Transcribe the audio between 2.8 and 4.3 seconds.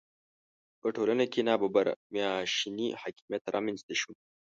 حاکمیت رامېنځته شو.